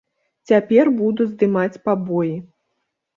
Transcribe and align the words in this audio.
Цяпер 0.51 0.85
буду 1.01 1.27
здымаць 1.33 1.81
пабоі. 1.91 2.33